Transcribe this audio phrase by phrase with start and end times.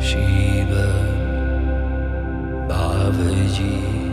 [0.00, 0.86] Shiva
[2.68, 4.09] Bhavaji.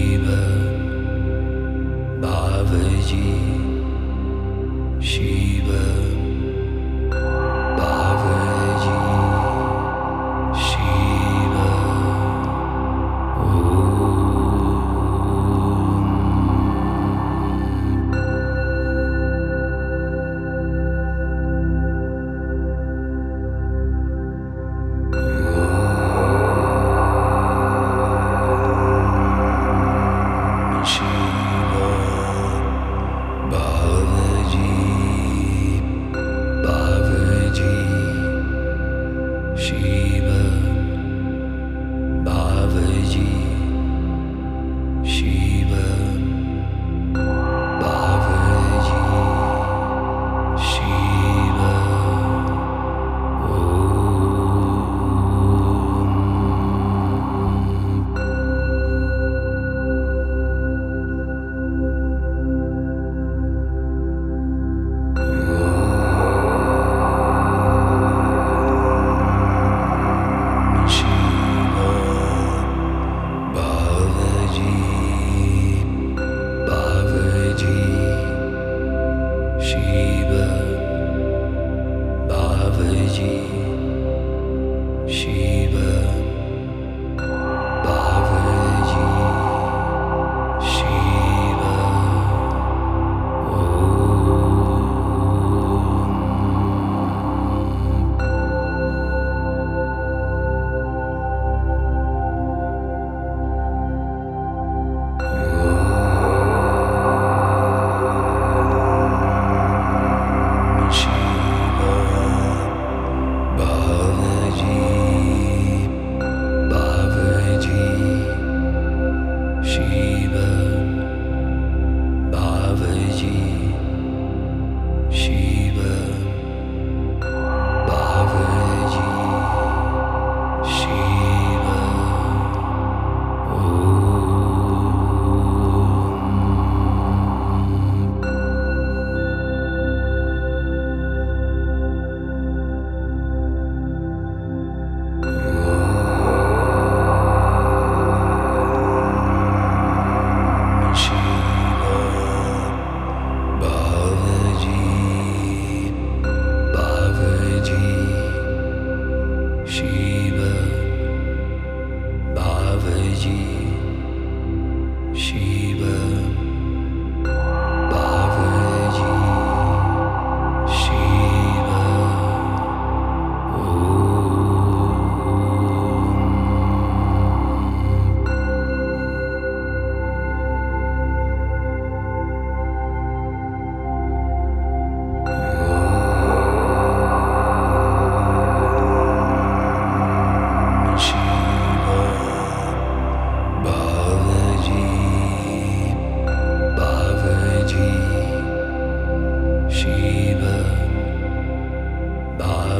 [0.00, 0.40] Shiva,
[2.22, 2.80] Baba
[4.98, 5.59] Shiva.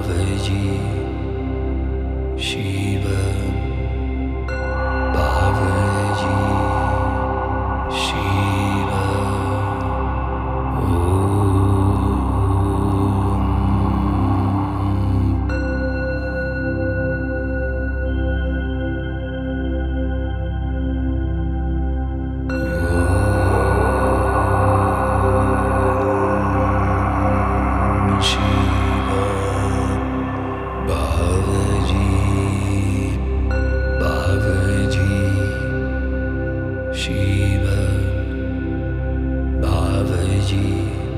[0.03, 0.81] 飞机
[2.37, 3.40] 西北。
[40.61, 41.10] see.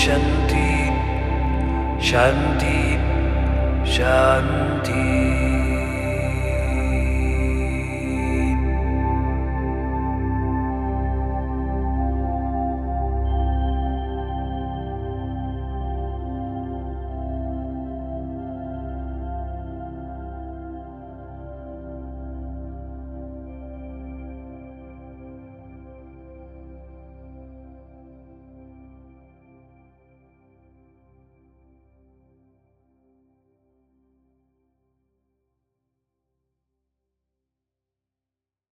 [0.00, 0.68] Shanti
[2.08, 2.78] Shanti
[3.94, 5.31] Shanti